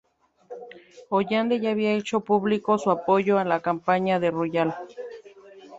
Hollande 1.11 1.59
ya 1.59 1.69
había 1.69 1.91
hecho 1.93 2.21
público 2.21 2.79
su 2.79 2.89
apoyo 2.89 3.37
a 3.37 3.45
la 3.45 3.59
campaña 3.59 4.19
de 4.19 4.31
Royal. 4.31 4.75